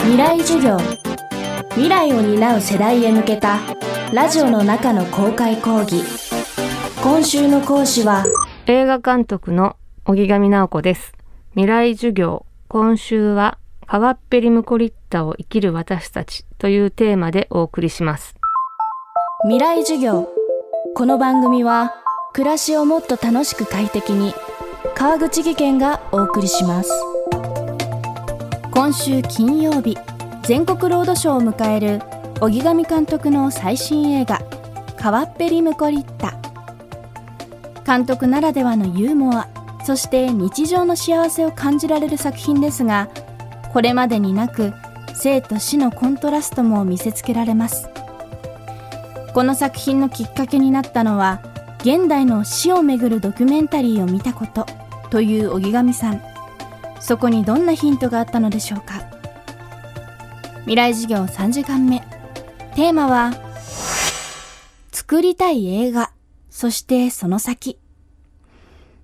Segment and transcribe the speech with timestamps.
[0.00, 0.78] 未来授業。
[1.70, 3.58] 未来を担う世代へ向けた
[4.12, 6.02] ラジオの中の公開講義。
[7.02, 8.24] 今週の講師は
[8.66, 11.12] 映画監督の荻上直子です。
[11.50, 12.46] 未来授業。
[12.68, 18.34] 今週は川っぺりムコリッタを生きる私たちというテーマでお送りします。
[19.44, 20.28] 未来授業。
[20.94, 21.94] この番組は
[22.32, 24.34] 暮らしをもっと楽しく快適に
[24.94, 26.90] 川口義賢がお送りします
[28.78, 29.98] 今週金曜日
[30.44, 32.00] 全国ロードショーを迎える
[32.40, 34.40] 荻上監督の最新映画
[34.96, 36.36] 「川っぺりムコリッタ」
[37.84, 39.48] 監督ならではのユーモア
[39.84, 43.08] そして日常の幸せを感じられる作品ですが
[43.72, 44.72] これまでになく
[45.12, 47.90] 生と死のコントラストも見せつけられます。
[49.34, 51.40] この作品のきっかけになったのは
[51.80, 54.66] 現代の死をめぐるドキュメンタリーを見たこと
[55.10, 56.27] という荻上さん。
[57.00, 59.02] そこにどんなヒントがあったのでしょうか？
[60.62, 62.00] 未来授業3時間目
[62.74, 63.32] テーマは
[64.92, 66.12] 作りたい映画。
[66.50, 67.78] そしてその先。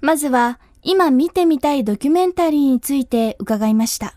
[0.00, 4.14] まずは今見てみたいドキュメンタリーについて伺いました。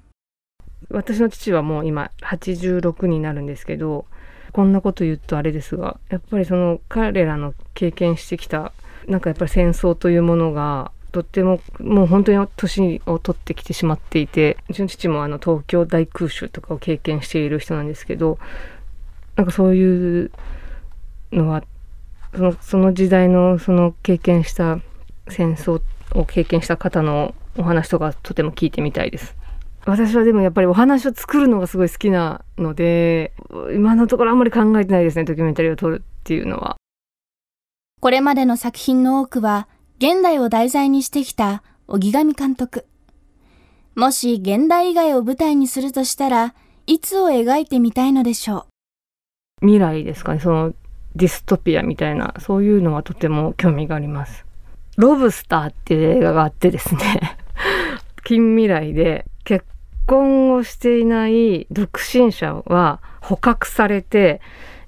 [0.89, 4.05] 私の父はもう今86になるんですけど
[4.51, 8.71] こんなこと言うとあれですがやっぱりその彼らの経験してきた
[9.07, 18.39] なんかやっぱり戦争というものがとってももう本当に年を取ってきてしまっていてうちの父もあの東京大空襲とかを経験している人なんですけど
[19.35, 20.31] なんかそういう
[21.31, 21.63] のは
[22.35, 24.79] そのその時代のその経験した
[25.27, 25.81] 戦争
[26.15, 29.35] を経験した方のお話とかとても聞いてみたいです。
[29.85, 33.33] 私はでもやっぱりお話を作るのがすごい好きなので
[33.75, 36.77] 今のところあんまり考えてないですねドキュメンタリーを撮るっていうのは。
[37.99, 39.67] これまでの作品の多くは
[40.03, 42.85] 現代を題材にしてきた荻上監督。
[43.95, 46.53] もし現代以外を舞台にするとしたら
[46.87, 48.67] いつを描いてみたいのでしょ
[49.61, 49.65] う？
[49.65, 50.73] 未来ですかねその
[51.15, 54.45] ディストピアみたいなそういうのはとても興味があります。
[54.97, 57.37] ロブスターっていう映画があってですね
[58.25, 59.65] 近未来で結
[60.05, 64.41] 婚をしていない独身者は捕獲されて、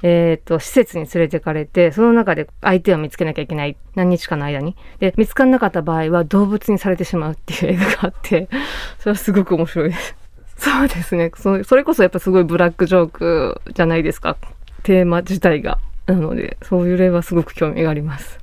[0.07, 3.75] えっ、ー、と、施設に連れてかれて、その中で相手を見つけなきゃいけない。
[3.95, 4.75] 何日かの間に。
[4.99, 8.47] で、見つからなかった場合は動物にされてしまうっていう映画があって、
[8.99, 10.15] それはすごく面白いです。
[10.57, 11.63] そうですねそ。
[11.63, 14.37] それこそやっぱすごいブラックジョークじゃないですか。
[14.83, 15.79] テーマ自体が。
[16.05, 18.39] なので、そういう例はすごく興味があります。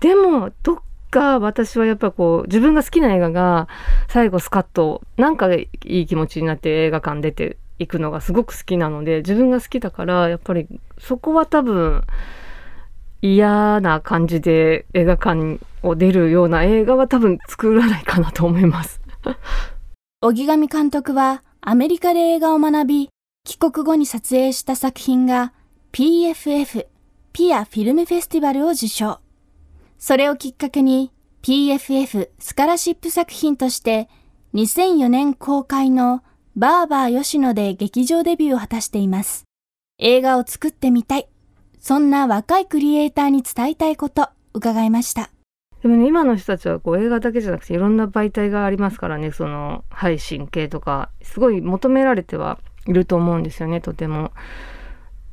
[0.00, 0.76] でも、どっ
[1.10, 3.68] か私はやっぱこう自分が好きな映画が
[4.08, 10.66] 最後スカッとなんかいい気持ちになって映画館出ていくのがすごく好きなので自分が好きだからやっぱり
[10.98, 12.02] そこは多分
[13.22, 19.00] 嫌な感じで映画館を出るような映画は多分作らないかなと思います。
[20.20, 23.10] 荻上監督はアメリカで映画を学び
[23.44, 25.52] 帰国後に撮影した作品が
[25.92, 26.86] PFF
[27.32, 29.20] ピアフィルムフェスティバルを受賞。
[29.98, 34.08] それをきっかけに PFF スカラシップ作品として
[34.54, 36.22] 2004年公開の
[36.58, 39.44] バーバー吉野で劇場デビューを果たしています。
[39.98, 41.28] 映画を作ってみたい。
[41.78, 45.28] そんな若いクリエイターに伝えたいこと伺いました。
[45.82, 54.32] でもね、今の人たちはこう映画だけじゃなくていろんな媒体がありますからね、その配信系とか、すごい求められてはいると思うんですよね、とても。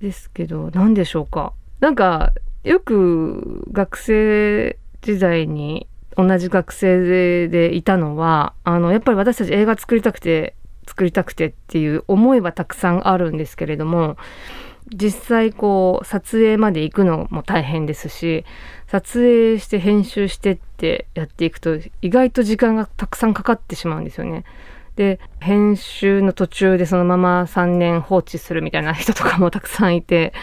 [0.02, 1.54] ですけど、何でしょうか。
[1.80, 2.34] なんか、
[2.66, 10.56] よく学生時代に同じ学生でいたのはあのやっぱり私たち映画作りたくて
[10.86, 14.18] 作りたくてっていう思いはたくさんあるんですけれども
[14.94, 18.46] 実際こう撮影まで行くのも大変ですし
[18.88, 24.44] 撮影して編集してってやっていくと意外と時間がたくさんかかってしまうんですよね。
[24.96, 30.34] で編集の途中でそのまま3年放置するみたいな人とかもたくさんいて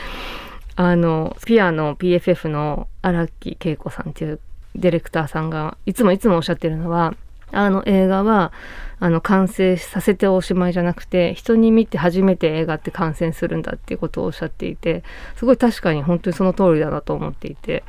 [0.75, 4.41] あのピアの PFF の荒木恵子さんっていう
[4.75, 7.15] ディレクターさんがいつもいつもおっしゃってるのは
[7.53, 8.53] あの映画は
[8.99, 15.03] あの完成させておしまいじゃなくて人に見て初めて映画って完成するんだっていうことをおっしゃっていて
[15.37, 17.83] すごい確かに本当にその通りだなと思っていて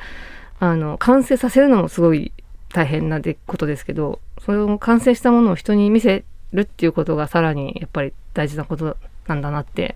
[0.60, 2.32] あの完成させるのもすごい
[2.74, 8.96] 大変なことですけどそれを完成したものを人に見せるっていうことがさらにやっぱり大事なこと
[9.28, 9.96] なんだなって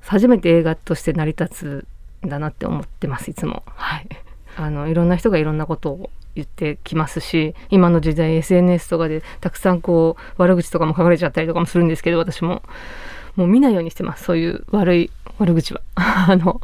[0.00, 1.86] 初めて映画として成り立
[2.22, 3.62] つんだなって思ってますいつも。
[3.66, 4.08] はい、
[4.56, 12.62] あのいろんな人がいろんなことを言ってきますし今の時代 SNS とかでたくさんこう悪口とかも書かれちゃったりとかもするんですけど私も。
[13.38, 15.80] もう見ないようにしてますそういう悪い悪口は。
[15.94, 16.60] あの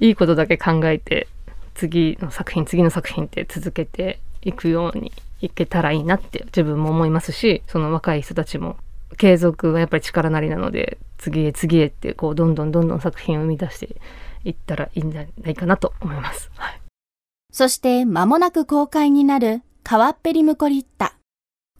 [0.00, 1.28] いいことだけ考えて
[1.74, 5.12] 次の作品次の作品って続けていくように
[5.42, 8.76] いけたらいいなって自分も思いますしその若い人たちも。
[9.18, 13.96] 継続はやっぱり力なりなので次へ次へってこうどんどんどんどん作品を生み出して
[14.44, 16.50] いったらいいんじゃないかなと思います。
[17.58, 21.14] そして間もなく公開になる川っぺりムコリッタ。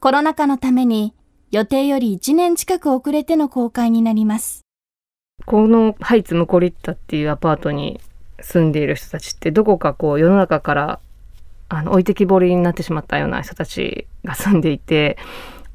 [0.01, 1.13] コロナ禍のために
[1.51, 4.63] 予定より1年近く遅れての公開になります。
[5.45, 8.01] このハイツムコリッタっていうアパートに
[8.41, 11.01] 住んでいる人たちってどこかこう世の中から
[11.69, 15.19] あの置いてきぼりになってしまったような人たちが住んでいて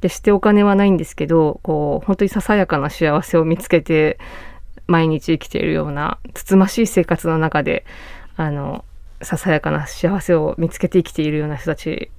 [0.01, 4.17] 決してお金はないんですけどこう本当にささやかな幸せを見つけて
[4.87, 7.85] 毎日生きているようなつつましい生活の中で
[8.35, 8.83] あの
[9.23, 12.11] ささやかな幸せを見つけて生きているような人たち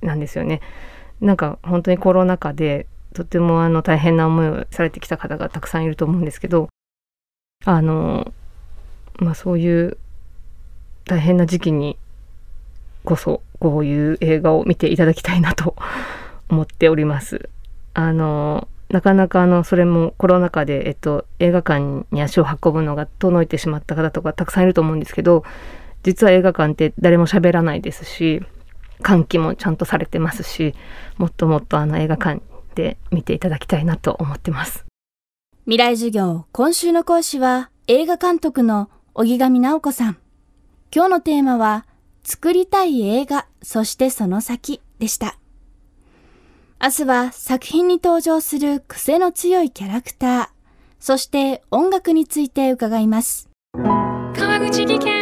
[0.00, 0.60] なんですよね。
[1.20, 6.68] なんか本当にコロナ禍でとてもあの大変な思いをされてきた方がたくさんいると思うんですけど
[7.64, 8.32] あの
[9.16, 9.96] まあそういう
[11.04, 11.96] 大変な時期に
[13.04, 15.76] こそこういう映画を見ていただきたいなと
[16.48, 17.48] 思っております。
[17.94, 25.44] あのなかなかあのそれもコロナ禍で、えっと、映画館に足を運ぶのが遠のいてしまった方とかたくさんいると思うんですけど
[26.02, 28.42] 実は映画館って誰も喋らないですし
[29.02, 30.74] 換気もちゃんとされてますし
[31.18, 32.42] もっともっとあの映画館
[32.74, 34.86] で見ていただきたいなと思ってます。
[35.64, 40.18] 未来授業今週の講師は映画監督の荻上直子さん。
[40.94, 41.86] 今日のテーマは
[42.24, 45.36] 作りたい映画そしてその先でした。
[46.82, 50.48] 明日は作品に登場する癖の強いキャラクター、
[50.98, 53.48] そして音楽について伺います。
[54.34, 55.21] 川口技研